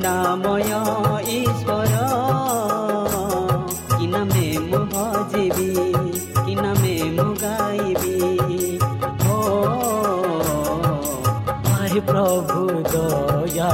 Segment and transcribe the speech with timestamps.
[0.00, 0.70] କରୁଣାମୟ
[1.30, 1.96] ଈଶ୍ୱର
[3.90, 5.68] କି ନାମେ ମୁଁ ଭଜିବି
[6.38, 8.14] କି ନାମେ ମୁଁ ଗାଇବି
[9.28, 9.36] ଓ
[11.66, 13.70] ଭାଇ ପ୍ରଭୁ ଦୟା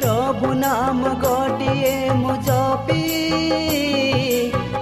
[0.00, 3.04] प्रभु नाम गोटिए मु जपी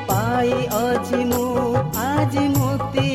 [0.08, 1.44] पाई अछि मु
[2.06, 3.12] आज मुक्ति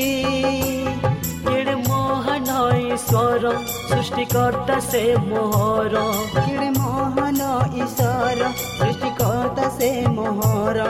[1.49, 2.49] केडे मोहन
[2.93, 3.49] ईश्वर
[3.89, 5.95] सृष्टिकर्ता से मोहर
[6.37, 7.41] केडे मोहन
[7.83, 10.81] ईश्वर सृष्टिकर्ता से मोहर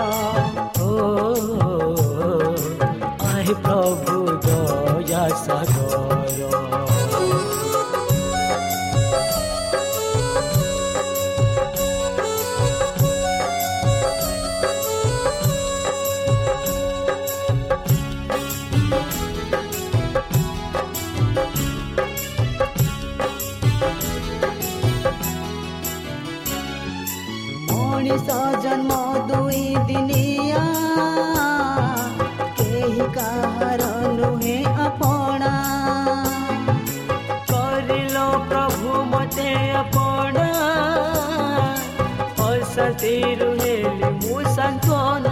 [0.82, 1.71] ओ
[3.54, 4.58] प्रभुतो
[5.12, 6.61] य
[42.82, 45.28] ಸಸಿರು ಹೇಳಿ ಮುಸಂಕೋನ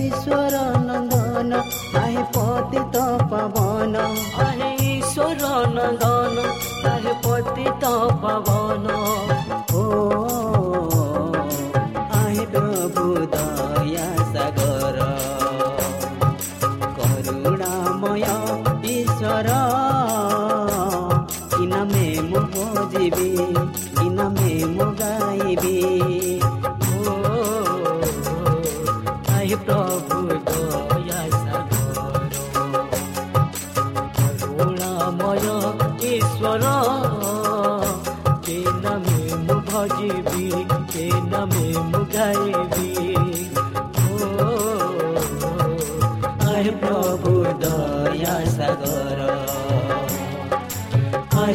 [0.00, 0.54] ಈಶ್ವರ
[0.88, 1.52] ನಂದನ
[2.00, 2.96] ಅಹೆ ಪತಿತ
[3.30, 3.96] ಪವನ
[4.44, 6.38] ಅಹೆ ಈಶ್ವರ ನಂದನ
[6.92, 7.84] ಅಹೆ ಪತಿತ
[8.22, 8.86] ಪವನ
[9.74, 9.84] ಓ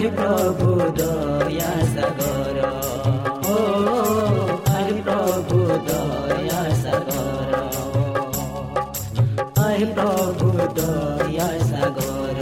[0.06, 0.68] आहे प्रभु
[0.98, 2.58] दया सागर
[3.46, 3.56] ओ
[4.70, 5.58] आहे प्रभु
[5.88, 7.56] दया सागर
[9.60, 12.40] आहे प्रभु दया सागर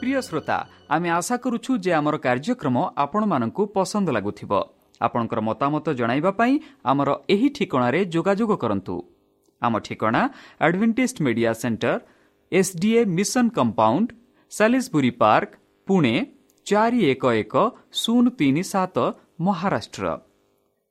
[0.00, 0.58] ପ୍ରିୟ ଶ୍ରୋତା
[0.94, 4.52] ଆମେ ଆଶା କରୁଛୁ ଯେ ଆମର କାର୍ଯ୍ୟକ୍ରମ ଆପଣମାନଙ୍କୁ ପସନ୍ଦ ଲାଗୁଥିବ
[5.00, 6.54] ଆପଣଙ୍କର ମତାମତ ଜଣାଇବା ପାଇଁ
[6.90, 8.94] ଆମର ଏହି ଠିକଣାରେ ଯୋଗାଯୋଗ କରନ୍ତୁ
[9.62, 10.22] ଆମ ଠିକଣା
[10.64, 11.92] Adventist Media Centre
[12.52, 14.08] SDA Mission Compound
[14.55, 15.51] Salisbury park
[15.87, 16.13] Pune
[16.67, 17.55] ଚାରି ଏକ ଏକ
[18.01, 18.97] ଶୂନ ତିନି ସାତ
[19.45, 20.05] ମହାରାଷ୍ଟ୍ର।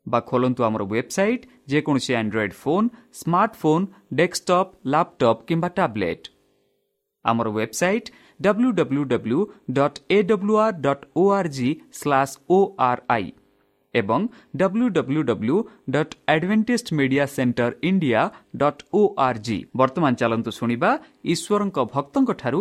[0.07, 2.89] ବା ଖୋଲନ୍ତୁ ଆମର ୱେବସାଇଟ୍ ଯେକୌଣସି android phone
[3.21, 3.85] smartphone
[4.21, 6.25] desktop laptop କିମ୍ବା ଟ୍ୟାବ୍ଲେଟ୍
[7.25, 8.09] ଆମର website
[8.41, 9.41] W W W
[9.79, 11.71] dot A W R dot O R G
[12.01, 12.59] slash O
[12.89, 13.29] R I
[13.95, 14.21] ଏବଂ
[14.61, 15.57] W W W
[15.95, 18.21] dot advantage media centre India
[18.61, 20.91] dot O R G ବର୍ତ୍ତମାନ ଚାଲନ୍ତୁ ଶୁଣିବା
[21.33, 22.61] ଈଶ୍ୱରଙ୍କ ଭକ୍ତଙ୍କଠାରୁ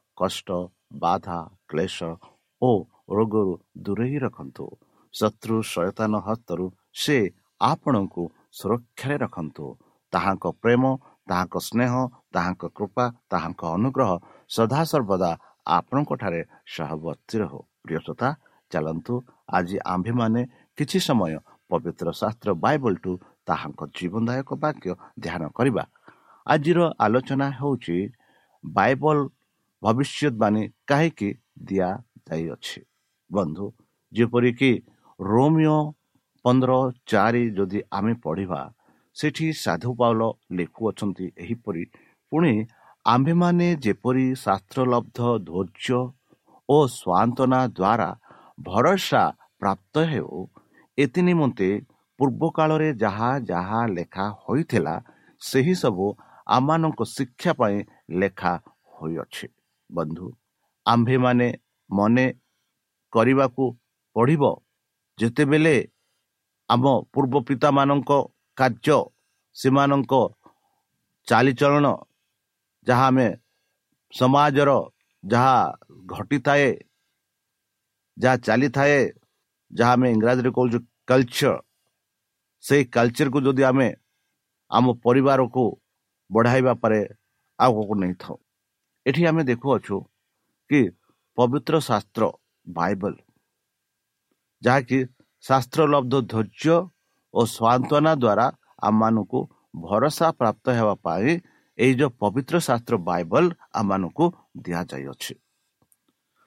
[0.21, 0.49] କଷ୍ଟ
[1.01, 1.39] ବାଧା
[1.69, 1.97] କ୍ଲେଶ
[2.61, 2.71] ଓ
[3.17, 3.53] ରୋଗରୁ
[3.85, 4.65] ଦୂରେଇ ରଖନ୍ତୁ
[5.13, 6.65] ଶତ୍ରୁ ସୟତାନ ହସ୍ତରୁ
[6.95, 7.17] ସେ
[7.61, 8.23] ଆପଣଙ୍କୁ
[8.57, 9.65] ସୁରକ୍ଷାରେ ରଖନ୍ତୁ
[10.13, 10.83] ତାହାଙ୍କ ପ୍ରେମ
[11.29, 11.93] ତାହାଙ୍କ ସ୍ନେହ
[12.35, 14.11] ତାହାଙ୍କ କୃପା ତାହାଙ୍କ ଅନୁଗ୍ରହ
[14.49, 15.31] ସଦାସର୍ବଦା
[15.69, 16.41] ଆପଣଙ୍କଠାରେ
[16.73, 18.29] ସହବର୍ତ୍ତୀ ରହୁ ପ୍ରିୟସତା
[18.71, 19.13] ଚାଲନ୍ତୁ
[19.49, 20.41] ଆଜି ଆମ୍ଭେମାନେ
[20.77, 21.33] କିଛି ସମୟ
[21.69, 23.11] ପବିତ୍ର ଶାସ୍ତ୍ର ବାଇବଲଠୁ
[23.47, 24.87] ତାହାଙ୍କ ଜୀବନଦାୟକ ବାକ୍ୟ
[25.23, 25.83] ଧ୍ୟାନ କରିବା
[26.47, 27.97] ଆଜିର ଆଲୋଚନା ହେଉଛି
[28.63, 29.17] ବାଇବଲ
[29.83, 31.29] ଭବିଷ୍ୟତବାଣୀ କାହିଁକି
[31.67, 32.81] ଦିଆଯାଇଅଛି
[33.31, 33.65] ବନ୍ଧୁ
[34.13, 34.71] ଯେପରିକି
[35.19, 35.77] ରୋମିଓ
[36.45, 38.61] ପନ୍ଦର ଚାରି ଯଦି ଆମେ ପଢ଼ିବା
[39.15, 40.21] ସେଠି ସାଧୁ ପାଉଲ
[40.57, 41.83] ଲେଖୁଅଛନ୍ତି ଏହିପରି
[42.31, 42.53] ପୁଣି
[43.05, 46.01] ଆମ୍ଭେମାନେ ଯେପରି ଶାସ୍ତ୍ରଲବ୍ଧ ଧୈର୍ଯ୍ୟ
[46.69, 48.09] ଓ ସ୍ୱାନ୍ତନା ଦ୍ୱାରା
[48.59, 49.23] ଭରସା
[49.59, 50.41] ପ୍ରାପ୍ତ ହେଉ
[50.97, 51.69] ଏଥି ନିମନ୍ତେ
[52.19, 54.95] ପୂର୍ବ କାଳରେ ଯାହା ଯାହା ଲେଖା ହୋଇଥିଲା
[55.41, 56.07] ସେହି ସବୁ
[56.47, 57.77] ଆମମାନଙ୍କ ଶିକ୍ଷା ପାଇଁ
[58.17, 58.53] ଲେଖା
[58.95, 59.47] ହୋଇଅଛି
[59.91, 60.27] ବନ୍ଧୁ।
[60.85, 61.47] ଆମ୍ଭେମାନେ
[61.89, 62.25] ମନେ
[63.13, 63.63] କରିବାକୁ
[64.15, 64.43] ପଡ଼ିବ
[65.17, 65.75] ଯେତେବେଳେ
[66.69, 66.83] ଆମ
[67.13, 68.11] ପୂର୍ବ ପିତାମାନଙ୍କ
[68.57, 68.99] କାର୍ଯ୍ୟ
[69.55, 70.13] ସେମାନଙ୍କ
[71.27, 71.87] ଚାଲିଚଳନ
[72.87, 73.27] ଯାହା ଆମେ
[74.13, 74.71] ସମାଜର
[75.23, 75.55] ଯାହା
[76.13, 76.69] ଘଟିଥାଏ
[78.17, 78.99] ଯାହା ଚାଲିଥାଏ
[79.71, 80.77] ଯାହା ଆମେ ଇଂରାଜୀରେ କହୁଛୁ
[81.09, 81.53] କଲଚର
[82.63, 83.87] ସେଇ କଲଚରକୁ ଯଦି ଆମେ
[84.71, 85.63] ଆମ ପରିବାରକୁ
[86.29, 86.99] ବଢ଼ାଇବା ପରେ
[87.59, 88.35] ଆଗକୁ ନେଇଥାଉ।
[89.05, 89.97] ଏଠି ଆମେ ଦେଖୁଅଛୁ
[90.69, 90.79] କି
[91.37, 92.23] ପବିତ୍ର ଶାସ୍ତ୍ର
[92.67, 93.15] ବାଇବଲ
[94.61, 94.99] ଯାହାକି
[95.43, 96.75] ଶାସ୍ତ୍ରଲବ୍ଧ ଧୈର୍ଯ୍ୟ
[97.33, 98.45] ଓ ସ୍ୱାନ୍ତନା ଦ୍ୱାରା
[98.81, 99.39] ଆମମାନଙ୍କୁ
[99.81, 101.31] ଭରସା ପ୍ରାପ୍ତ ହେବା ପାଇଁ
[101.77, 104.25] ଏଇ ଯେଉଁ ପବିତ୍ର ଶାସ୍ତ୍ର ବାଇବଲ ଆମମାନଙ୍କୁ
[104.63, 105.33] ଦିଆଯାଇଅଛି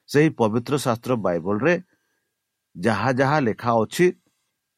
[0.08, 1.74] ସେହି ପବିତ୍ର ଶାସ୍ତ୍ର ବାଇବଲରେ
[2.76, 4.06] ଯାହା ଯାହା ଲେଖା ଅଛି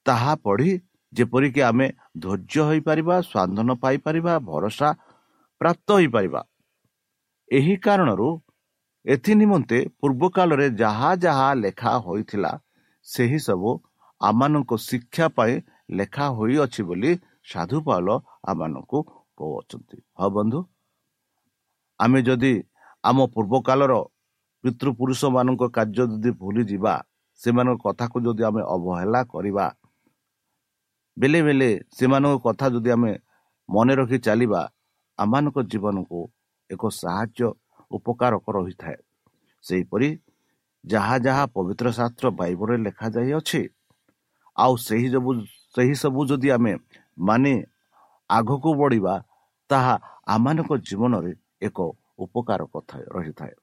[0.06, 0.72] ତାହା ପଢ଼ି
[1.12, 1.86] ଯେପରିକି ଆମେ
[2.18, 4.88] ଧୈର୍ଯ୍ୟ ହୋଇପାରିବା ସ୍ୱାନ୍ଦନ ପାଇପାରିବା ଭରସା
[5.60, 6.40] ପ୍ରାପ୍ତ ହୋଇପାରିବା
[7.50, 8.28] ଏହି କାରଣରୁ
[9.04, 12.52] ଏଥି ନିମନ୍ତେ ପୂର୍ବ କାଳରେ ଯାହା ଯାହା ଲେଖା ହୋଇଥିଲା
[13.06, 13.70] ସେହି ସବୁ
[14.20, 15.54] ଆମମାନଙ୍କ ଶିକ୍ଷା ପାଇଁ
[15.98, 17.10] ଲେଖା ହୋଇଅଛି ବୋଲି
[17.44, 18.06] ସାଧୁ ପାଲ
[18.50, 18.98] ଆମମାନଙ୍କୁ
[19.38, 20.60] କହୁଅଛନ୍ତି। ହଁ ବନ୍ଧୁ?
[22.00, 22.52] ଆମେ ଯଦି
[23.04, 23.94] ଆମ ପୂର୍ବ କାଳର
[24.64, 26.94] ପିତୃପୁରୁଷମାନଙ୍କ କାର୍ଯ୍ୟ ଯଦି ଭୁଲିଯିବା
[27.40, 29.66] ସେମାନଙ୍କ କଥାକୁ ଯଦି ଆମେ ଅବହେଳା କରିବା
[31.16, 33.12] ବେଲେ ବେଲେ ସେମାନଙ୍କ କଥା ଯଦି ଆମେ
[33.68, 34.62] ମନେ ରଖି ଚାଲିବା
[35.18, 36.20] ଆମମାନଙ୍କ ଜୀବନକୁ
[36.70, 37.48] ଏକ ସାହାଯ୍ୟ
[37.90, 38.98] ଉପକାରକ ରହିଥାଏ।
[39.64, 40.08] ସେହିପରି
[40.84, 43.62] ଯାହା ଯାହା ପବିତ୍ର ଶାସ୍ତ୍ର ବାଇବଲରେ ଲେଖାଯାଇଅଛି
[44.56, 45.30] ଆଉ ସେହି ସବୁ
[45.74, 46.72] ସେହି ସବୁ ଯଦି ଆମେ
[47.18, 47.52] ମାନେ
[48.30, 49.14] ଆଗକୁ ବଢ଼ିବା
[49.70, 49.94] ତାହା
[50.26, 51.78] ଆମମାନଙ୍କ ଜୀବନରେ ଏକ
[52.18, 53.54] ଉପକାର କଥା ରହିଥାଏ।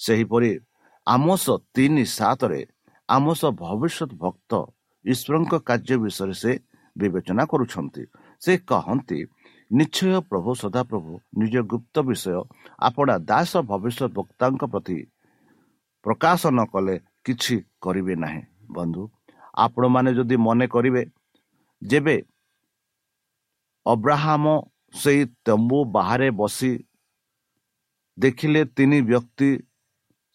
[0.00, 0.50] ସେହିପରି
[1.06, 1.44] ଆମସ
[1.74, 2.60] ତିନି ସାତରେ
[3.08, 4.52] ଆମସ ଭବିଷ୍ୟତ ଭକ୍ତ
[5.04, 6.52] ଈଶ୍ୱରଙ୍କ କାର୍ଯ୍ୟ ବିଷୟରେ ସେ
[6.96, 8.02] ବିବେଚନା କରୁଛନ୍ତି।
[8.42, 9.18] ସେ କହନ୍ତି
[9.70, 12.40] ନିଶ୍ଚୟ ପ୍ରଭୁ ସଦାପ୍ରଭୁ ନିଜ ଗୁପ୍ତ ବିଷୟ
[12.78, 14.98] ଆପଣା ଦାସ ଭବିଷ୍ୟତ ବକ୍ତାଙ୍କ ପ୍ରତି
[16.04, 16.94] ପ୍ରକାଶ ନ କଲେ
[17.24, 19.02] କିଛି କରିବେ ନାହିଁ। ବନ୍ଧୁ
[19.54, 21.02] ଆପଣମାନେ ଯଦି ମନେ କରିବେ
[21.82, 22.16] ଯେବେ
[23.86, 24.44] ଅବ୍ରାହମ
[24.94, 26.72] ସେଇ ତମ୍ବୁ ବାହାରେ ବସି
[28.18, 29.50] ଦେଖିଲେ ତିନି ବ୍ୟକ୍ତି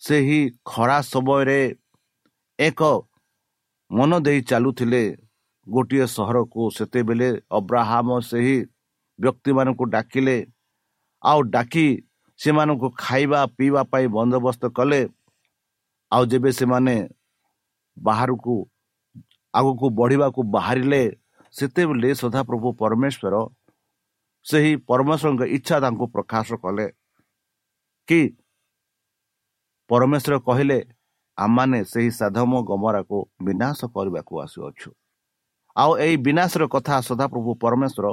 [0.01, 1.61] ସେହି ଖରା ସମୟରେ
[2.59, 2.81] ଏକ
[3.91, 5.03] ମନ ଦେଇ ଚାଲୁଥିଲେ।
[5.67, 8.57] ଗୋଟିଏ ସହରକୁ ସେତେବେଳେ ଅବ୍ରାହମ ସେହି
[9.19, 10.37] ବ୍ୟକ୍ତିମାନଙ୍କୁ ଡାକିଲେ
[11.23, 11.87] ଆଉ ଡାକି
[12.39, 15.01] ସେମାନଙ୍କୁ ଖାଇବା ପିଇବା ପାଇଁ ବନ୍ଦୋବସ୍ତ କଲେ
[16.11, 16.95] ଆଉ ଯେବେ ସେମାନେ
[17.97, 18.55] ବାହାରକୁ
[19.53, 21.01] ଆଗକୁ ବଢ଼ିବାକୁ ବାହାରିଲେ
[21.55, 23.35] ସେତେବେଳେ ସଦାପ୍ରଭୁ ପରମେଶ୍ୱର
[24.45, 26.87] ସେହି ପରମେଶ୍ୱରଙ୍କ ଇଚ୍ଛା ତାଙ୍କୁ ପ୍ରକାଶ କଲେ
[28.07, 28.21] କି
[29.89, 30.79] ପରମେଶ୍ୱର କହିଲେ
[31.37, 34.89] ଆମମାନେ ସେହି ସାଧମ ଗମରାକୁ ବିନାଶ କରିବାକୁ ଆସୁଅଛୁ।
[35.75, 38.07] ଆଉ ଏଇ ବିନାଶର କଥା ସଦାପ୍ରଭୁ ପରମେଶ୍ୱର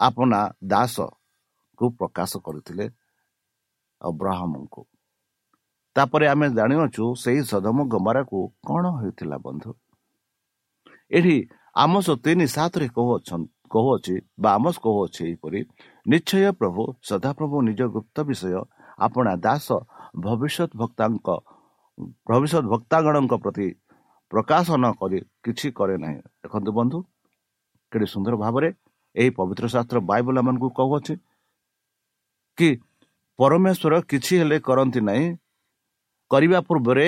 [0.00, 0.40] ଆପଣା
[0.72, 0.96] ଦାସ
[1.78, 2.86] କୁ ପ୍ରକାଶ କରିଥିଲେ
[4.00, 4.82] ଅବ୍ରାହମଙ୍କୁ।
[5.96, 8.38] ତାପରେ ଆମେ ଜାଣିଅଛୁ ସେହି ସଦମ ଗମରାକୁ
[8.68, 9.70] କ'ଣ ହୋଇଥିଲା ବନ୍ଧୁ?
[11.10, 11.36] ଏଠି
[11.76, 15.60] ଆମସ ତିନି ସାତରେ କହୁଅଛନ୍ତି କହୁଅଛି ବା ଆମସ କହୁଅଛି ଏହିପରି
[16.06, 18.60] ନିଶ୍ଚୟ ପ୍ରଭୁ ସଦାପ୍ରଭୁ ନିଜ ଗୁପ୍ତ ବିଷୟ
[18.98, 19.66] ଆପଣା ଦାସ
[20.24, 21.28] ଭବିଷ୍ୟତ ଭକ୍ତାଙ୍କ
[22.28, 23.66] ଭବିଷ୍ୟତ ଭକ୍ତାଗଣଙ୍କ ପ୍ରତି
[24.32, 26.98] ପ୍ରକାଶ ନ କରି କିଛି କରେ ନାହିଁ। ଦେଖନ୍ତୁ ବନ୍ଧୁ
[27.92, 28.68] କେତେ ସୁନ୍ଦର ଭାବରେ
[29.16, 31.14] ଏହି ପବିତ୍ର ଶାସ୍ତ୍ର ବାଇବଲ ମାନଙ୍କୁ କହୁଅଛି
[32.58, 32.68] କି
[33.38, 35.26] ପରମେଶ୍ୱର କିଛି ହେଲେ କରନ୍ତି ନାହିଁ।
[36.30, 37.06] କରିବା ପୂର୍ବରେ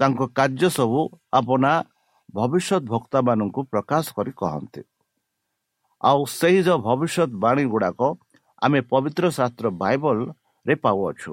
[0.00, 1.00] ତାଙ୍କ କାର୍ଯ୍ୟ ସବୁ
[1.38, 1.72] ଆପଣା
[2.34, 4.82] ଭବିଷ୍ୟତ ଭକ୍ତାମାନଙ୍କୁ ପ୍ରକାଶ କରି କହନ୍ତି।
[6.00, 8.00] ଆଉ ସେହି ଯେଉଁ ଭବିଷ୍ୟତ ବାଣୀ ଗୁଡ଼ାକ
[8.62, 11.32] ଆମେ ପବିତ୍ର ଶାସ୍ତ୍ର ବାଇବଲରେ ପାଉଅଛୁ।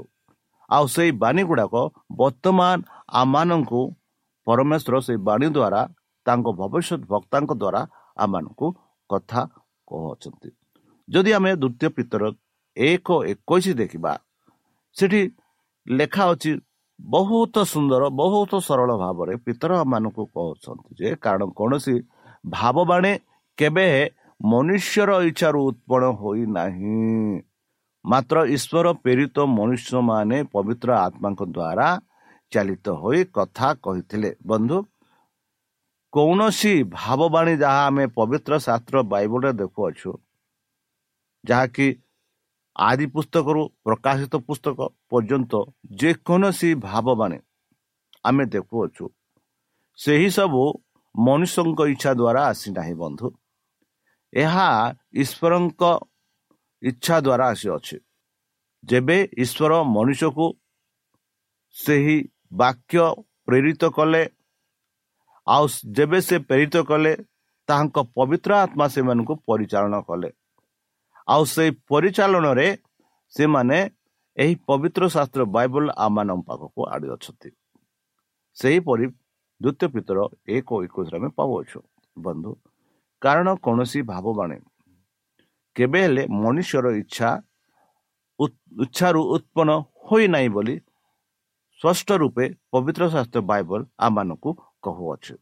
[0.69, 1.73] ଆଉ ସେଇ ବାଣୀ ଗୁଡ଼ାକ
[2.19, 2.77] ବର୍ତ୍ତମାନ
[3.21, 3.81] ଆମମାନଙ୍କୁ
[4.47, 5.81] ପରମେଶ୍ୱର ସେଇ ବାଣୀ ଦ୍ୱାରା
[6.25, 7.81] ତାଙ୍କ ଭବିଷ୍ୟତ ଭକ୍ତାଙ୍କ ଦ୍ୱାରା
[8.17, 8.67] ଆମମାନଙ୍କୁ
[9.09, 9.41] କଥା
[9.89, 10.49] କହୁଅଛନ୍ତି
[11.07, 12.23] ଯଦି ଆମେ ଦ୍ୱିତୀୟ ପିତର
[12.77, 14.13] ଏକ ଏକୋଇଶ ଦେଖିବା
[14.97, 15.21] ସେଠି
[15.87, 16.51] ଲେଖା ଅଛି
[16.99, 21.95] ବହୁତ ସୁନ୍ଦର ବହୁତ ସରଳ ଭାବରେ ପିତର ମାନଙ୍କୁ କହୁଛନ୍ତି ଯେ କାରଣ କୌଣସି
[22.43, 23.13] ଭାବବାଣୀ
[23.57, 23.87] କେବେ
[24.41, 26.97] ମନୁଷ୍ୟର ଇଚ୍ଛାରୁ ଉତ୍ପନ୍ନ ହୋଇନାହିଁ
[28.05, 31.87] ମାତ୍ର ଈଶ୍ୱର ପ୍ରେରିତ ମନୁଷ୍ୟମାନେ ପବିତ୍ର ଆତ୍ମାଙ୍କ ଦ୍ୱାରା
[32.51, 34.77] ଚାଲିତ ହୋଇ କଥା କହିଥିଲେ। ବନ୍ଧୁ
[36.13, 40.11] କୌଣସି ଭାବବାଣୀ ଯାହା ଆମେ ପବିତ୍ର ଶାସ୍ତ୍ର ବାଇବଲରେ ଦେଖୁଅଛୁ
[41.43, 41.87] ଯାହାକି
[42.75, 45.53] ଆଦି ପୁସ୍ତକରୁ ପ୍ରକାଶିତ ପୁସ୍ତକ ପର୍ଯ୍ୟନ୍ତ
[46.01, 47.37] ଯେକୌଣସି ଭାବବାଣୀ
[48.23, 49.05] ଆମେ ଦେଖୁଅଛୁ
[49.97, 50.63] ସେହି ସବୁ
[51.15, 53.27] ମନୁଷ୍ୟଙ୍କ ଇଚ୍ଛା ଦ୍ୱାରା ଆସିନାହିଁ ବନ୍ଧୁ।
[54.33, 54.69] ଏହା
[55.13, 55.83] ଈଶ୍ୱରଙ୍କ
[56.81, 57.97] ଇଚ୍ଛା ଦ୍ୱାରା ଆସିଅଛି।
[58.83, 60.45] ଯେବେ ଈଶ୍ୱର ମନୁଷ୍ୟକୁ
[61.75, 62.17] ସେହି
[62.53, 62.99] ବାକ୍ୟ
[63.45, 64.23] ପ୍ରେରିତ କଲେ
[65.55, 65.65] ଆଉ
[65.97, 67.13] ଯେବେ ସେ ପ୍ରେରିତ କଲେ
[67.69, 70.29] ତାହାଙ୍କ ପବିତ୍ର ଆତ୍ମା ସେମାନଙ୍କୁ ପରିଚାଳନା କଲେ।
[71.27, 72.67] ଆଉ ସେଇ ପରିଚାଳନାରେ
[73.33, 73.77] ସେମାନେ
[74.37, 77.49] ଏହି ପବିତ୍ର ଶାସ୍ତ୍ର ବାଇବଲ ଆମମାନଙ୍କ ପାଖକୁ ଆଣିଅଛନ୍ତି।
[78.57, 79.05] ସେହିପରି
[79.61, 80.19] ଦ୍ୱିତୀୟ ପିତର
[80.55, 81.79] ଏକ ଏକୋଇଶରେ ଆମେ ପାଉଅଛୁ।
[82.17, 82.51] ବନ୍ଧୁ
[83.21, 84.57] କାରଣ କୌଣସି ଭାବବାଣୀ
[85.75, 87.29] କେବେ ହେଲେ ମନୁଷ୍ୟର ଇଚ୍ଛା
[88.83, 89.69] ଇଚ୍ଛାରୁ ଉତ୍ପନ୍ନ
[90.07, 90.75] ହୋଇନାହିଁ ବୋଲି
[91.79, 94.51] ସ୍ପଷ୍ଟ ରୂପେ ପବିତ୍ର ଶାସ୍ତ୍ର ବାଇବଲ ଆମମାନଙ୍କୁ
[94.83, 95.35] କହୁଅଛୁ।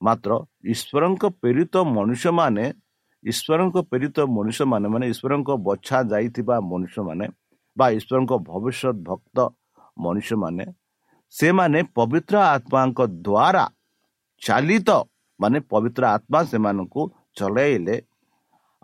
[0.00, 0.30] ମାତ୍ର
[0.72, 2.64] ଈଶ୍ୱରଙ୍କ ପ୍ରେରିତ ମନୁଷ୍ୟମାନେ
[3.24, 7.26] ଈଶ୍ୱରଙ୍କ ପ୍ରେରିତ ମନୁଷ୍ୟମାନେ ମାନେ ଈଶ୍ୱରଙ୍କ ବଛା ଯାଇଥିବା ମନୁଷ୍ୟମାନେ
[7.76, 9.38] ବା ଈଶ୍ୱରଙ୍କ ଭବିଷ୍ୟତ ଭକ୍ତ
[10.04, 10.64] ମନୁଷ୍ୟମାନେ
[11.34, 13.64] ସେମାନେ ପବିତ୍ର ଆତ୍ମାଙ୍କ ଦ୍ୱାରା
[14.42, 14.90] ଚାଲିତ
[15.40, 17.02] ମାନେ ପବିତ୍ର ଆତ୍ମା ସେମାନଙ୍କୁ
[17.38, 17.96] ଚଲେଇଲେ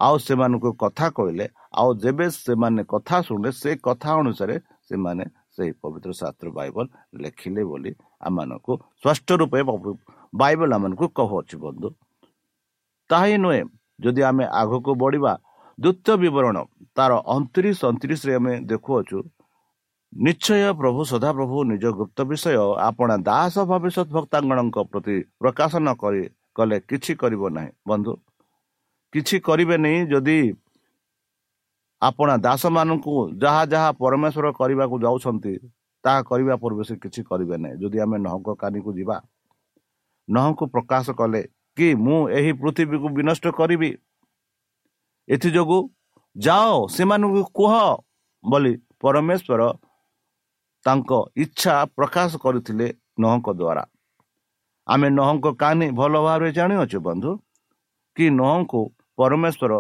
[0.00, 1.46] ଆଉ ସେମାନଙ୍କୁ କଥା କହିଲେ
[1.80, 4.56] ଆଉ ଯେବେ ସେମାନେ କଥା ଶୁଣିଲେ ସେ କଥା ଅନୁସାରେ
[4.88, 6.86] ସେମାନେ ସେହି ପବିତ୍ର ଶାସ୍ତ୍ର ବାଇବଲ
[7.22, 7.90] ଲେଖିଲେ ବୋଲି
[8.26, 9.60] ଆମମାନଙ୍କୁ ସ୍ପଷ୍ଟ ରୂପେ
[10.32, 11.88] ବାଇବଲ ଆମମାନଙ୍କୁ କହୁଅଛି ବନ୍ଧୁ।
[13.10, 13.62] ତାହା ହିଁ ନୁହେଁ
[14.00, 15.32] ଯଦି ଆମେ ଆଗକୁ ବଢ଼ିବା
[15.78, 16.56] ଦ୍ୱିତୀୟ ବିବରଣ
[16.96, 19.18] ତାର ଅଣତିରିଶ ଅଣତିରିଶରେ ଆମେ ଦେଖୁଅଛୁ
[20.12, 22.58] ନିଶ୍ଚୟ ପ୍ରଭୁ ସଦାପ୍ରଭୁ ନିଜ ଗୁପ୍ତ ବିଷୟ
[22.88, 26.22] ଆପଣା ଦାସ ଭବିଷ୍ୟତ ଭକ୍ତାଙ୍ଗଣଙ୍କ ପ୍ରତି ପ୍ରକାଶନ କରି
[26.56, 28.12] କଲେ କିଛି କରିବ ନାହିଁ। ବନ୍ଧୁ
[29.12, 30.38] କିଛି କରିବେନି ଯଦି
[32.06, 35.54] ଆପଣା ଦାସମାନଙ୍କୁ ଯାହା ଯାହା ପରମେଶ୍ୱର କରିବାକୁ ଯାଉଛନ୍ତି
[36.04, 39.16] ତାହା କରିବା ପୂର୍ବେ ସେ କିଛି କରିବେ ନାହିଁ। ଯଦି ଆମେ ନହଙ୍କ କାନିକୁ ଯିବା
[40.28, 41.42] ନହଙ୍କୁ ପ୍ରକାଶ କଲେ
[41.76, 43.90] କି ମୁଁ ଏହି ପୃଥିବୀକୁ ବିନଷ୍ଟ କରିବି
[45.28, 45.80] ଏଥିଯୋଗୁଁ
[46.36, 47.72] ଯାଅ ସେମାନଙ୍କୁ କୁହ
[48.44, 49.62] ବୋଲି ପରମେଶ୍ୱର
[50.86, 51.10] ତାଙ୍କ
[51.44, 52.86] ଇଚ୍ଛା ପ୍ରକାଶ କରିଥିଲେ
[53.22, 53.84] ନହଙ୍କ ଦ୍ୱାରା
[54.86, 57.30] ଆମେ ନହଙ୍କ କାନି ଭଲ ଭାବରେ ଜାଣିଅଛୁ ବନ୍ଧୁ
[58.16, 58.80] କି ନହଙ୍କୁ
[59.18, 59.72] ପରମେଶ୍ୱର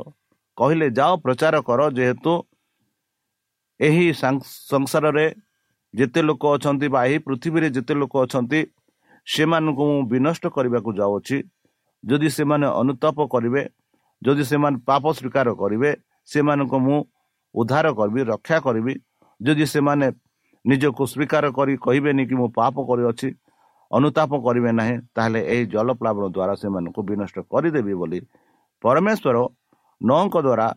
[0.58, 2.32] କହିଲେ ଯାଅ ପ୍ରଚାର କର ଯେହେତୁ
[3.80, 4.06] ଏହି
[4.72, 5.26] ସଂସାରରେ
[5.94, 8.60] ଯେତେ ଲୋକ ଅଛନ୍ତି ବା ଏହି ପୃଥିବୀରେ ଯେତେ ଲୋକ ଅଛନ୍ତି
[9.26, 11.36] ସେମାନଙ୍କୁ ମୁଁ ବିନଷ୍ଟ କରିବାକୁ ଯାଉଅଛି
[12.04, 13.62] ଯଦି ସେମାନେ ଅନୁତାପ କରିବେ
[14.22, 15.90] ଯଦି ସେମାନେ ପାପ ସ୍ୱୀକାର କରିବେ
[16.28, 16.98] ସେମାନଙ୍କୁ ମୁଁ
[17.54, 18.94] ଉଦ୍ଧାର କରିବି ରକ୍ଷା କରିବି।
[19.40, 20.06] ଯଦି ସେମାନେ
[20.64, 23.28] ନିଜକୁ ସ୍ୱୀକାର କରି କହିବେନି କି ମୁଁ ପାପ କରିଅଛି
[23.90, 28.20] ଅନୁତାପ କରିବେ ନାହିଁ ତାହେଲେ ଏହି ଜଳପ୍ଲାବନ ଦ୍ୱାରା ସେମାନଙ୍କୁ ବିନଷ୍ଟ କରିଦେବି ବୋଲି
[28.84, 29.36] ପରମେଶ୍ୱର
[30.08, 30.68] ନଅଙ୍କ ଦ୍ୱାରା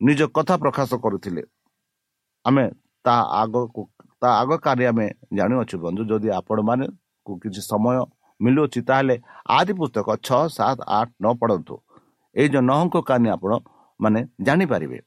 [0.00, 1.42] ନିଜ କଥା ପ୍ରକାଶ କରୁଥିଲେ।
[2.44, 2.64] ଆମେ
[3.04, 3.82] ତା ଆଗକୁ
[4.22, 5.06] ତା ଆଗ କାଲି ଆମେ
[5.38, 7.96] ଜାଣିଅଛୁ ବନ୍ଧୁ। ଯଦି ଆପଣମାନଙ୍କୁ କିଛି ସମୟ
[8.40, 9.16] ମିଳୁଅଛି ତାହେଲେ
[9.56, 11.74] ଆଦି ପୁସ୍ତକ ଛଅ ସାତ ଆଠ ନଅ ପଢ଼ନ୍ତୁ।
[12.36, 13.52] ଏଇ ଯେଉଁ ନହଙ୍କ କାନି ଆପଣ
[14.00, 14.98] ମାନେ ଜାଣିପାରିବେ।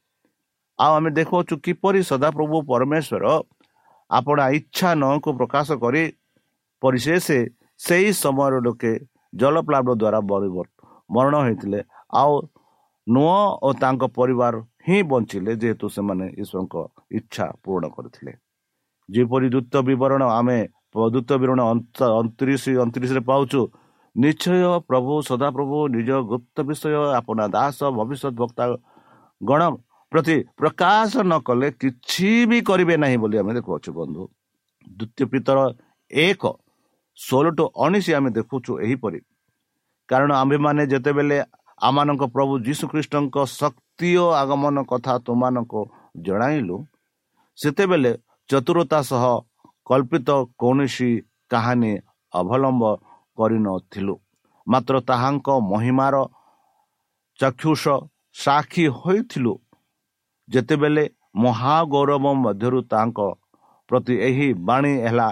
[0.78, 3.24] ଆଉ ଆମେ ଦେଖୁଅଛୁ କିପରି ସଦାପ୍ରଭୁ ପରମେଶ୍ୱର
[4.10, 6.02] ଆପଣ ଇଚ୍ଛା ନହଙ୍କୁ ପ୍ରକାଶ କରି
[6.82, 7.26] ପରିଶେଷ
[7.80, 8.92] ସେହି ସମୟର ଲୋକେ
[9.32, 10.20] ଜଳପ୍ଲାବ ଦ୍ୱାରା
[11.14, 11.80] ମରଣ ହୋଇଥିଲେ।
[12.20, 12.32] ଆଉ
[13.06, 14.54] ନୂଆ ଓ ତାଙ୍କ ପରିବାର
[14.86, 16.74] ହିଁ ବଞ୍ଚିଲେ ଯେହେତୁ ସେମାନେ ଈଶ୍ୱରଙ୍କ
[17.18, 18.32] ଇଚ୍ଛା ପୂରଣ କରିଥିଲେ।
[19.08, 20.58] ଯେପରି ଦ୍ୱିତ ବିବରଣ ଆମେ
[21.14, 21.60] ଦ୍ୱିତ ବିବରଣ
[22.18, 23.60] ଅଣତିରିଶ ଅଣତିରିଶରେ ପାଉଛୁ
[24.16, 24.54] ନିଶ୍ଚୟ
[24.88, 28.64] ପ୍ରଭୁ ସଦାପ୍ରଭୁ ନିଜ ଗୁପ୍ତ ବିଷୟ ଆପଣା ଦାସ ଭବିଷ୍ୟତ ବକ୍ତା
[29.40, 29.62] ଗଣ
[30.12, 34.22] ପ୍ରତି ପ୍ରକାଶ ନ କଲେ କିଛି ବି କରିବେ ନାହିଁ ବୋଲି ଆମେ ଦେଖୁଅଛୁ ବନ୍ଧୁ।
[34.98, 35.58] ଦ୍ୱିତୀୟ ପିତର
[36.10, 36.42] ଏକ
[37.18, 39.20] ଷୋହଳ ଟୁ ଉଣେଇଶ ଆମେ ଦେଖୁଛୁ ଏହିପରି।
[40.08, 41.36] କାରଣ ଆମ୍ଭେମାନେ ଯେତେବେଳେ
[41.82, 45.80] ଆମମାନଙ୍କ ପ୍ରଭୁ ଯୀଶୁଖ୍ରୀଷ୍ଟଙ୍କ ଶକ୍ତି ଓ ଆଗମନ କଥା ତୁମମାନଙ୍କୁ
[46.16, 46.76] ଜଣାଇଲୁ।
[47.58, 48.12] ସେତେବେଳେ
[48.50, 49.24] ଚତୁରତା ସହ
[49.84, 50.28] କଳ୍ପିତ
[50.58, 51.10] କୌଣସି
[51.50, 51.92] କାହାଣୀ
[52.32, 52.82] ଅବଲମ୍ବ
[53.38, 54.14] କରିନଥିଲୁ।
[54.66, 56.16] ମାତ୍ର ତାହାଙ୍କ ମହିମାର
[57.38, 57.84] ଚକ୍ଷୁଷ
[58.34, 59.54] ସାକ୍ଷୀ ହୋଇଥିଲୁ।
[60.48, 61.04] ଯେତେବେଳେ
[61.36, 63.18] ମହାଗୌରବ ମଧ୍ୟରୁ ତାଙ୍କ
[63.88, 65.28] ପ୍ରତି ଏହି ବାଣୀ ହେଲା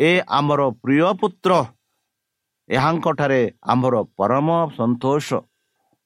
[0.00, 1.50] ଏ ଆମର ପ୍ରିୟ ପୁତ୍ର
[2.68, 5.28] ଏହାଙ୍କଠାରେ ଆମର ପରମ ସନ୍ତୋଷ।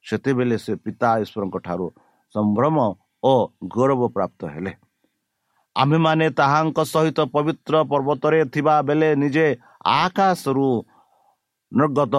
[0.05, 1.87] ସେତେବେଳେ ସେ ପିତା ଈଶ୍ୱରଙ୍କ ଠାରୁ
[2.35, 2.77] ସମ୍ଭ୍ରମ
[3.31, 3.35] ଓ
[3.75, 4.73] ଗୌରବ ପ୍ରାପ୍ତ ହେଲେ।
[5.77, 9.47] ଆମ୍ଭେମାନେ ତାହାଙ୍କ ସହିତ ପବିତ୍ର ପର୍ବତରେ ଥିବା ବେଳେ ନିଜେ
[9.97, 10.69] ଆକାଶରୁ
[11.73, 12.15] ନିର୍ଗତ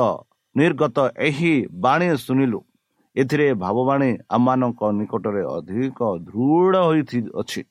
[0.56, 0.98] ନିର୍ଗତ
[1.28, 2.60] ଏହି ବାଣୀ ଶୁଣିଲୁ।
[3.16, 7.62] ଏଥିରେ ଭାବବାଣୀ ଆମମାନଙ୍କ ନିକଟରେ ଅଧିକ ଦୃଢ଼ ହୋଇଅଛି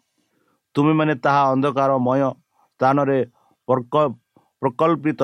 [0.75, 2.23] ତୁମେମାନେ ତାହା ଅନ୍ଧକାରମୟ
[2.81, 3.19] ସ୍ଥାନରେ
[4.63, 5.21] ପ୍ରକଳ୍ପିତ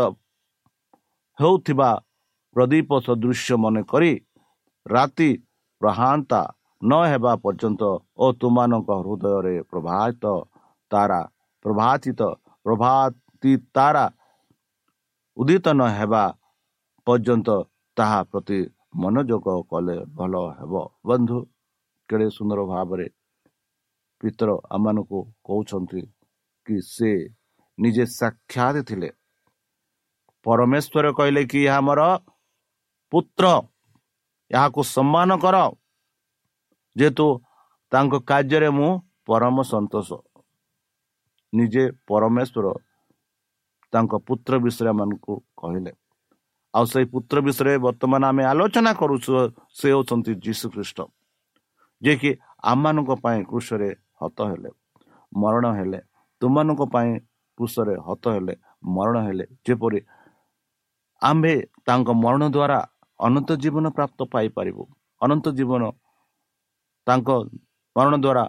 [1.39, 1.91] ହେଉଥିବା
[2.57, 4.13] ପ୍ରଦୀପ ସଦୃଶ୍ୟ ମନେ କରି
[4.87, 5.31] ରାତି
[5.81, 6.41] ପ୍ରହାନ୍ତା
[6.83, 7.83] ନ ହେବା ପର୍ଯ୍ୟନ୍ତ
[8.17, 10.25] ଓ ତୁମମାନଙ୍କ ହୃଦୟରେ ପ୍ରଭାତ
[10.91, 11.21] ତାରା
[11.65, 12.21] ପ୍ରଭାତିତ
[12.67, 14.07] ପ୍ରଭାତି ତାରା
[15.37, 16.25] ଉଦିତ ନ ହେବା
[17.07, 17.49] ପର୍ଯ୍ୟନ୍ତ
[17.97, 18.59] ତାହା ପ୍ରତି
[19.03, 20.75] ମନୋଯୋଗ କଲେ ଭଲ ହେବ।
[21.09, 21.39] ବନ୍ଧୁ
[22.09, 23.07] କେଡ଼େ ସୁନ୍ଦର ଭାବରେ
[24.21, 26.03] ପିତର ଆମମାନଙ୍କୁ କହୁଛନ୍ତି
[26.67, 27.11] କି ସେ
[27.79, 29.09] ନିଜେ ସାକ୍ଷାତ ଥିଲେ।
[30.47, 32.03] ପରମେଶ୍ୱର କହିଲେ କି ଏହା ମୋର
[33.13, 33.45] ପୁତ୍ର
[34.51, 35.57] ଏହାକୁ ସମ୍ମାନ କର
[36.97, 37.27] ଯେହେତୁ
[37.93, 38.91] ତାଙ୍କ କାର୍ଯ୍ୟରେ ମୁଁ
[39.27, 40.11] ପରମ ସନ୍ତୋଷ।
[41.53, 42.67] ନିଜେ ପରମେଶ୍ୱର
[43.93, 45.93] ତାଙ୍କ ପୁତ୍ର ବିଷୟରେ ଆମମାନଙ୍କୁ କହିଲେ।
[46.75, 49.31] ଆଉ ସେଇ ପୁତ୍ର ବିଷୟରେ ବର୍ତ୍ତମାନ ଆମେ ଆଲୋଚନା କରୁଛୁ
[49.79, 50.99] ସେ ହେଉଛନ୍ତି ଯୀଶୁ ଖ୍ରୀଷ୍ଟ
[52.03, 52.31] ଯିଏକି
[52.71, 54.71] ଆମମାନଙ୍କ ପାଇଁ କୃଷରେ ହତ ହେଲେ
[55.33, 56.01] ମରଣ ହେଲେ।
[56.43, 57.11] ତୁମମାନଙ୍କ ପାଇଁ
[57.59, 58.55] କୃଷରେ ହତ ହେଲେ
[58.97, 60.01] ମରଣ ହେଲେ। ଯେପରି
[61.23, 61.55] ଆମ୍ଭେ
[61.87, 62.79] ତାଙ୍କ ମରଣ ଦ୍ୱାରା
[63.21, 64.83] ଅନନ୍ତ ଜୀବନ ପ୍ରାପ୍ତ ପାଇପାରିବୁ
[65.21, 65.83] ଅନନ୍ତ ଜୀବନ
[67.07, 67.29] ତାଙ୍କ
[67.97, 68.45] ମରଣ ଦ୍ୱାରା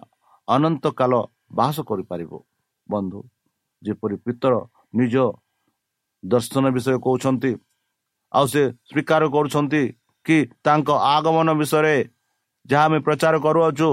[0.48, 1.12] ଅନନ୍ତ କାଳ
[1.58, 2.38] ବାସ କରିପାରିବୁ
[2.86, 3.20] ବନ୍ଧୁ
[3.82, 4.54] ଯେପରି ପିତର
[4.98, 5.14] ନିଜ
[6.22, 7.52] ଦର୍ଶନ ବିଷୟ କହୁଛନ୍ତି
[8.32, 9.82] ଆଉ ସେ ସ୍ୱୀକାର କରୁଛନ୍ତି
[10.26, 11.96] କି ତାଙ୍କ ଆଗମନ ବିଷୟରେ
[12.66, 13.90] ଯାହା ଆମେ ପ୍ରଚାର କରୁଅଛୁ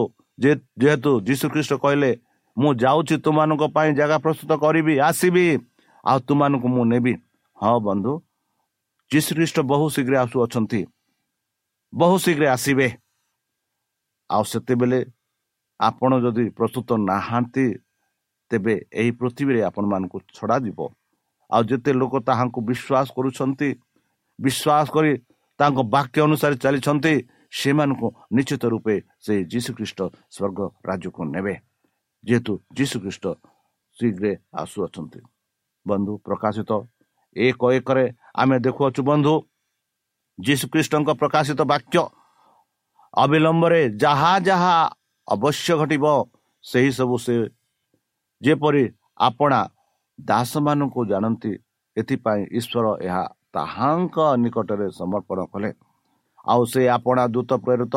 [0.81, 2.11] ଯେହେତୁ ଯୀଶୁ ଖ୍ରୀଷ୍ଟ କହିଲେ
[2.57, 5.45] ମୁଁ ଯାଉଛି ତୁମମାନଙ୍କ ପାଇଁ ଜାଗା ପ୍ରସ୍ତୁତ କରିବି ଆସିବି
[6.03, 7.13] ଆଉ ତୁମମାନଙ୍କୁ ମୁଁ ନେବି।
[7.57, 8.11] ହଁ ବନ୍ଧୁ
[9.15, 10.81] ଯୀଶୁ ଖ୍ରୀଷ୍ଟ ବହୁ ଶୀଘ୍ର ଆସୁଅଛନ୍ତି
[11.93, 12.87] ବହୁ ଶୀଘ୍ର ଆସିବେ
[14.29, 14.99] ଆଉ ସେତେବେଳେ
[15.79, 17.65] ଆପଣ ଯଦି ପ୍ରସ୍ତୁତ ନାହାନ୍ତି
[18.51, 20.79] ତେବେ ଏହି ପୃଥିବୀରେ ଆପଣମାନଙ୍କୁ ଛଡ଼ାଯିବ
[21.49, 23.69] ଆଉ ଯେତେ ଲୋକ ତାହାଙ୍କୁ ବିଶ୍ୱାସ କରୁଛନ୍ତି
[24.39, 25.11] ବିଶ୍ୱାସ କରି
[25.59, 27.13] ତାଙ୍କ ବାକ୍ୟ ଅନୁସାରେ ଚାଲିଛନ୍ତି
[27.51, 29.99] ସେମାନଙ୍କୁ ନିଶ୍ଚିତ ରୂପେ ସେ ଯୀଶୁଖ୍ରୀଷ୍ଟ
[30.35, 31.53] ସ୍ୱର୍ଗ ରାଜ୍ୟକୁ ନେବେ
[32.23, 33.25] ଯେହେତୁ ଯୀଶୁଖ୍ରୀଷ୍ଟ
[33.97, 34.25] ଶୀଘ୍ର
[34.61, 35.19] ଆସୁଅଛନ୍ତି
[35.85, 36.71] ବନ୍ଧୁ ପ୍ରକାଶିତ
[37.35, 38.05] ଏକ ଏକରେ
[38.41, 39.33] ଆମେ ଦେଖୁଅଛୁ ବନ୍ଧୁ
[40.39, 41.97] ଯୀଶୁଖ୍ରୀଷ୍ଟଙ୍କ ପ୍ରକାଶିତ ବାକ୍ୟ
[43.13, 44.75] ଅବିଳମ୍ବରେ ଯାହା ଯାହା
[45.27, 46.05] ଅବଶ୍ୟ ଘଟିବ
[46.63, 47.35] ସେହି ସବୁ ସେ
[48.41, 48.83] ଯେପରି
[49.27, 49.59] ଆପଣା
[50.19, 51.51] ଦାସମାନଙ୍କୁ ଜାଣନ୍ତି
[51.97, 53.23] ଏଥିପାଇଁ ଈଶ୍ୱର ଏହା
[53.55, 55.69] ତାହାଙ୍କ ନିକଟରେ ସମର୍ପଣ କଲେ।
[56.45, 57.95] ଆଉ ସେ ଆପଣା ଦୂତ ପ୍ରେରିତ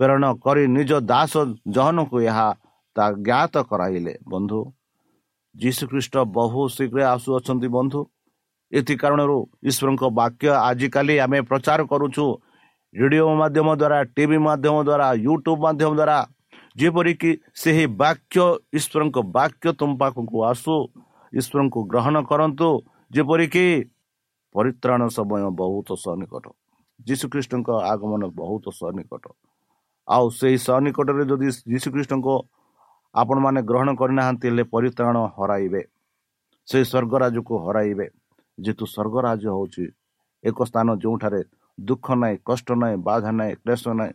[0.00, 1.32] ପ୍ରେରଣ କରି ନିଜ ଦାସ
[1.74, 2.48] ଜହନକୁ ଏହା
[2.96, 4.60] ତା ଜ୍ଞାତ କରାଇଲେ। ବନ୍ଧୁ
[5.54, 8.00] ଯୀଶୁଖ୍ରୀଷ୍ଟ ବହୁ ଶୀଘ୍ର ଆସୁଅଛନ୍ତି ବନ୍ଧୁ।
[8.72, 12.24] ଏଥି କାରଣରୁ ଈଶ୍ୱରଙ୍କ ବାକ୍ୟ ଆଜିକାଲି ଆମେ ପ୍ରଚାର କରୁଛୁ
[12.94, 16.18] ରେଡ଼ିଓ ମାଧ୍ୟମ ଦ୍ୱାରା ଟିଭି ମାଧ୍ୟମ ଦ୍ୱାରା ୟୁଟ୍ୟୁବ୍ ମାଧ୍ୟମ ଦ୍ୱାରା
[16.76, 18.36] ଯେପରିକି ସେହି ବାକ୍ୟ
[18.78, 20.74] ଈଶ୍ୱରଙ୍କ ବାକ୍ୟ ତୁମ ପାଖକୁ ଆସୁ
[21.32, 22.68] ଈଶ୍ୱରଙ୍କୁ ଗ୍ରହଣ କରନ୍ତୁ
[23.10, 23.66] ଯେପରିକି
[24.54, 26.44] ପରିତ୍ରାଣ ସମୟ ବହୁତ ସନିକଟ
[27.00, 29.24] ଯୀଶୁଖ୍ରୀଷ୍ଟଙ୍କ ଆଗମନ ବହୁତ ସନିକଟ
[30.08, 32.28] ଆଉ ସେହି ସନିକଟରେ ଯଦି ଯୀଶୁଖ୍ରୀଷ୍ଟଙ୍କ
[33.14, 35.82] ଆପଣମାନେ ଗ୍ରହଣ କରିନାହାନ୍ତି ହେଲେ ପରିତ୍ରାଣ ହରାଇବେ
[36.68, 38.06] ସେ ସ୍ୱର୍ଗରାଜକୁ ହରାଇବେ
[38.64, 39.84] ଯେହେତୁ ସ୍ୱର୍ଗରାଜ ହେଉଛି
[40.44, 41.40] ଏକ ସ୍ଥାନ ଯେଉଁଠାରେ
[41.78, 44.14] ଦୁଃଖ ନାହିଁ କଷ୍ଟ ନାହିଁ ବାଧା ନାହିଁ କ୍ଲେଶ ନାହିଁ।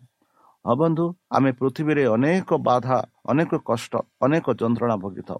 [0.66, 2.98] ହଁ ବନ୍ଧୁ ଆମେ ପୃଥିବୀରେ ଅନେକ ବାଧା
[3.32, 3.94] ଅନେକ କଷ୍ଟ
[4.26, 5.40] ଅନେକ ଯନ୍ତ୍ରଣା ଭୋଗିଥାଉ।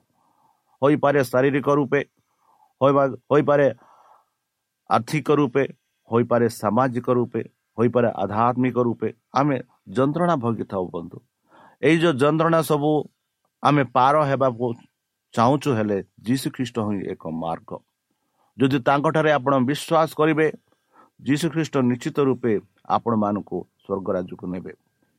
[0.82, 2.02] ହୋଇପାରେ ଶାରୀରିକ ରୂପେ
[2.82, 3.68] ହୋଇପାରେ
[4.90, 5.64] ଆର୍ଥିକ ରୂପେ
[6.12, 7.42] ହୋଇପାରେ ସାମାଜିକ ରୂପେ
[7.78, 9.58] ହୋଇପାରେ ଆଧ୍ୟାତ୍ମିକ ରୂପେ। ଆମେ
[9.98, 11.18] ଯନ୍ତ୍ରଣା ଭୋଗିଥାଉ ବନ୍ଧୁ।
[11.82, 12.92] ଏଇ ଯେଉଁ ଯନ୍ତ୍ରଣା ସବୁ
[13.64, 14.66] ଆମେ ପାର ହେବାକୁ
[15.34, 17.70] ଚାହୁଁଛୁ ହେଲେ ଯୀଶୁ ଖ୍ରୀଷ୍ଟ ହିଁ ଏକ ମାର୍ଗ।
[18.58, 20.48] ଯଦି ତାଙ୍କଠାରେ ଆପଣ ବିଶ୍ୱାସ କରିବେ
[21.20, 22.54] ଯୀଶୁ ଖ୍ରୀଷ୍ଟ ନିଶ୍ଚିତ ରୂପେ
[22.98, 24.74] ଆପଣମାନଙ୍କୁ ସ୍ୱର୍ଗରାଜକୁ ନେବେ।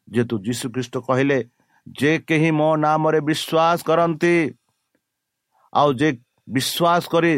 [0.09, 1.39] ଯେହେତୁ ଯୀଶୁ ଖ୍ରୀଷ୍ଟ କହିଲେ
[1.87, 4.37] ଯେ କେହି ମୋ ନାମରେ ବିଶ୍ୱାସ କରନ୍ତି
[5.73, 6.09] ଆଉ ଯେ
[6.49, 7.35] ବିଶ୍ୱାସ କରି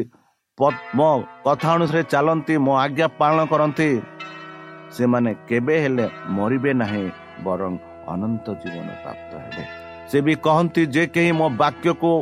[0.98, 1.11] ମୋ
[1.46, 3.90] କଥା ଅନୁସାରେ ଚାଲନ୍ତି ମୋ ଆଜ୍ଞା ପାଳନ କରନ୍ତି
[4.96, 6.06] ସେମାନେ କେବେ ହେଲେ
[6.37, 7.06] ମରିବେ ନାହିଁ
[7.46, 7.72] ବରଂ
[8.12, 9.62] ଅନନ୍ତ ଜୀବନ ପ୍ରାପ୍ତ ହେବେ।
[10.11, 12.12] ସେ ବି କହନ୍ତି ଯେ କେହି ମୋ ବାକ୍ୟକୁ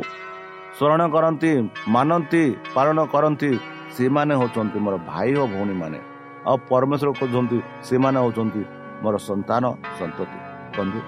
[0.77, 1.51] ସ୍ମରଣ କରନ୍ତି
[1.95, 2.43] ମାନନ୍ତି
[2.75, 3.51] ପାଳନ କରନ୍ତି
[3.95, 5.99] ସେମାନେ ହେଉଛନ୍ତି ମୋର ଭାଇ ଓ ଭଉଣୀମାନେ।
[6.47, 7.57] ଆଉ ପରମେଶ୍ୱର କହୁଛନ୍ତି
[7.87, 8.61] ସେମାନେ ହେଉଛନ୍ତି
[9.03, 9.63] ମୋର ସନ୍ତାନ
[9.99, 10.37] ସନ୍ତତି।
[10.77, 10.99] ବନ୍ଧୁ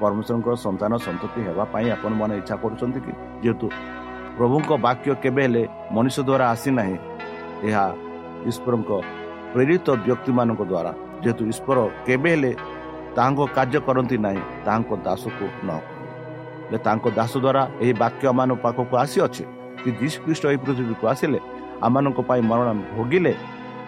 [0.00, 3.12] ପରମେଶ୍ୱରଙ୍କର ସନ୍ତାନ ସନ୍ତତି ହେବା ପାଇଁ ଆପଣମାନେ ଇଚ୍ଛା କରୁଛନ୍ତି କି?
[3.42, 3.66] ଯେହେତୁ
[4.36, 5.62] ପ୍ରଭୁଙ୍କ ବାକ୍ୟ କେବେ ହେଲେ
[5.94, 6.96] ମଣିଷ ଦ୍ୱାରା ଆସିନାହିଁ
[7.68, 7.84] ଏହା
[8.50, 8.90] ଈଶ୍ୱରଙ୍କ
[9.52, 12.52] ପ୍ରେରିତ ବ୍ୟକ୍ତିମାନଙ୍କ ଦ୍ୱାରା। ଯେହେତୁ ଈଶ୍ୱର କେବେ ହେଲେ
[13.16, 15.70] ତାହାଙ୍କ କାର୍ଯ୍ୟ କରନ୍ତି ନାହିଁ ତାହାଙ୍କ ଦାସକୁ ନ
[16.66, 19.44] ହେଲେ ତାଙ୍କ ଦାସ ଦ୍ୱାରା ଏହି ବାକ୍ୟ ଆମମାନଙ୍କ ପାଖକୁ ଆସିଅଛି।
[19.82, 21.38] କି ଯୀଶୁ ଖ୍ରୀଷ୍ଟ ଏହି ପୃଥିବୀକୁ ଆସିଲେ
[21.86, 23.32] ଆମମାନଙ୍କ ପାଇଁ ମରଣ ଭୋଗିଲେ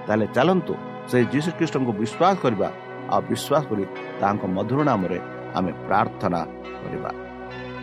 [0.07, 0.75] ତାହେଲେ ଚାଲନ୍ତୁ
[1.11, 2.69] ସେହି ଯୀଶୁ ଖ୍ରୀଷ୍ଟଙ୍କୁ ବିଶ୍ୱାସ କରିବା
[3.12, 3.85] ଆଉ ବିଶ୍ୱାସ କରି
[4.21, 5.19] ତାହାଙ୍କ ମଧୁର ନାମରେ
[5.57, 6.41] ଆମେ ପ୍ରାର୍ଥନା
[6.83, 7.11] କରିବା।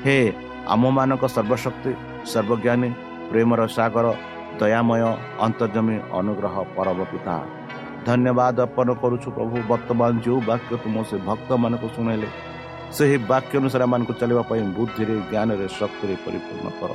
[0.04, 0.18] ହେ
[0.74, 1.92] ଆମମାନଙ୍କ ସର୍ବଶକ୍ତି
[2.32, 2.90] ସର୍ବଜ୍ଞାନୀ
[3.30, 4.06] ପ୍ରେମର ସାଗର
[4.60, 5.04] ଦୟାମୟ
[5.46, 7.36] ଅନ୍ତର୍ଜମୀ ଅନୁଗ୍ରହ ପରମ ପିତା
[8.08, 12.28] ଧନ୍ୟବାଦ ଅର୍ପଣ କରୁଛୁ ପ୍ରଭୁ ବର୍ତ୍ତମାନ ଯେଉଁ ବାକ୍ୟ ତୁମ ସେ ଭକ୍ତମାନଙ୍କୁ ଶୁଣାଇଲେ
[12.98, 16.92] ସେହି ବାକ୍ୟ ଅନୁସାରେ ଆମମାନଙ୍କୁ ଚାଲିବା ପାଇଁ ବୁଦ୍ଧିରେ ଜ୍ଞାନରେ ଶକ୍ତିରେ ପରିପୂର୍ଣ୍ଣ କର।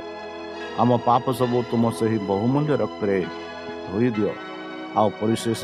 [0.81, 3.17] ଆମ ପାପ ସବୁ ତୁମ ସେହି ବହୁମୂଲ୍ୟ ରକ୍ତରେ
[3.85, 4.31] ଧୋଇ ଦିଅ
[4.99, 5.61] ଆଉ ପରିଶେଷ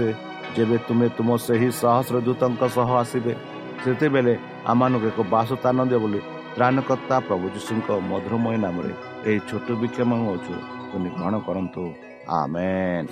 [0.55, 3.33] ଯେବେ ତୁମେ ତୁମ ସେହି ସହସ୍ର ଦୂତଙ୍କ ସହ ଆସିବେ
[3.83, 4.33] ସେତେବେଳେ
[4.71, 6.19] ଆମମାନଙ୍କୁ ଏକ ବାସସ୍ଥାନ ଦିଅ ବୋଲି
[6.55, 8.91] ତ୍ରାଣକର୍ତ୍ତା ପ୍ରଭୁ ଯୀଶୁଙ୍କ ମଧୁରମୟ ନାମରେ
[9.27, 10.53] ଏହି ଛୋଟ ବିକ୍ଷମ ହେଉଛୁ
[10.89, 11.83] ତୁମେ ଗ୍ରହଣ କରନ୍ତୁ।
[12.39, 13.07] ଆମେନ୍।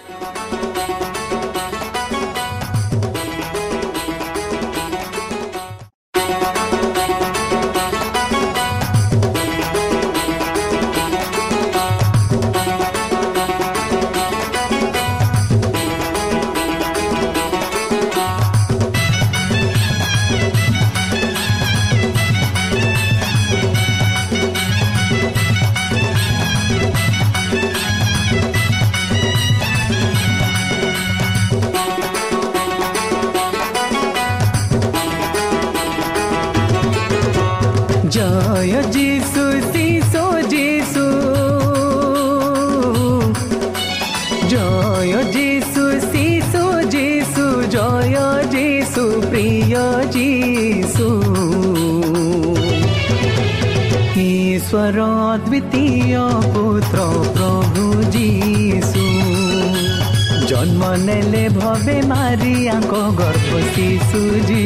[64.13, 64.62] सूझी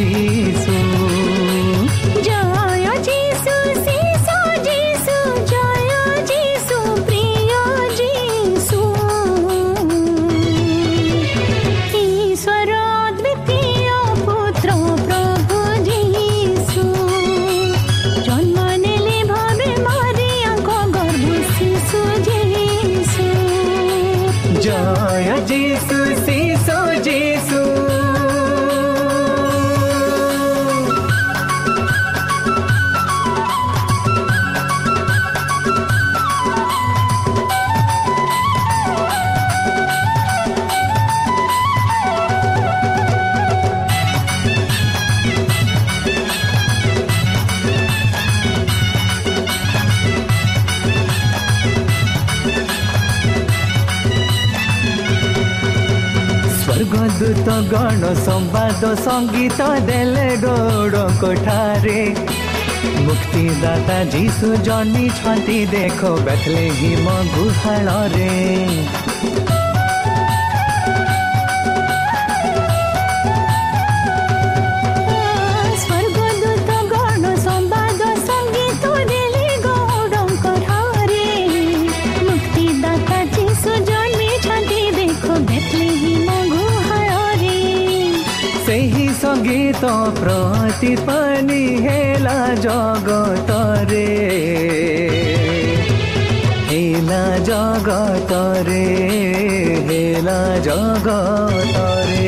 [58.87, 62.01] গো সঙ্গীত দেলে গোড় কোঠারে
[63.05, 68.35] মুক্তি দাতা যিশু জন্মিছন্তি দেখো বেথলে হিম গুহাଳରେ
[90.19, 94.05] प्रतिपनि हेला जगतरे
[96.69, 98.85] हेला जगतरे
[99.89, 102.25] हेला जगतरे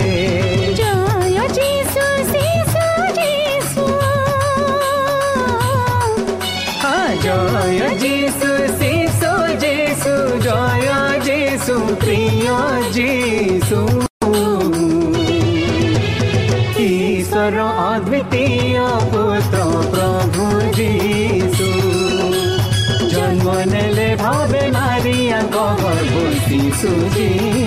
[7.26, 9.32] জয় যিশু শিশু
[9.63, 10.13] যিশু
[10.48, 10.89] জয়
[11.28, 12.54] যিশু প্রিয়
[12.96, 14.09] যিশু
[18.29, 19.57] অদ্বিতীয় পুত্র
[19.93, 20.45] প্রভু
[20.77, 21.71] যিশু
[23.12, 26.14] জন্ম নেলে ভাবে মারিয়াঙ্ক গর্ভ
[26.45, 27.58] শিশু যিশু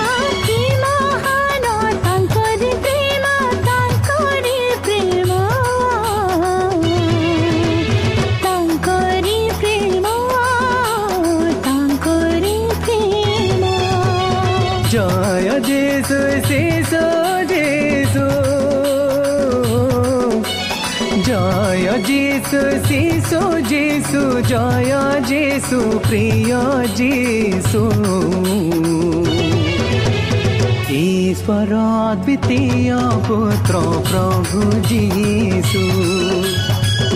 [21.31, 23.41] জয় যিসু যিসু
[23.71, 24.93] যিসু জয়
[25.31, 26.59] যিসু প্রিয়
[26.99, 27.83] যিসু
[31.23, 31.71] ঈশ্বর
[32.25, 33.75] দ্বিতীয় পুত্র
[34.11, 35.85] প্রভু যিসু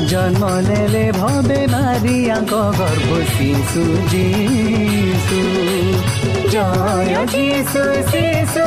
[0.09, 5.41] জন্ম নেলে ভবে মারিয়াঙ্ক গর্ভ শিশু যিসু
[6.55, 8.67] জয় যিসু যিসু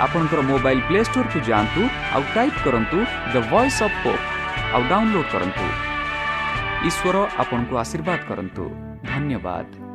[0.00, 1.58] আপনার মোবাইল প্লে স্টোর কু যা
[2.34, 2.98] type করতু
[3.32, 4.20] the voice of hope
[4.92, 5.66] download করতু
[6.86, 8.64] ঈশ্বর আপনার আশীর্বাদ করতু
[9.06, 9.87] ধন্যবাদ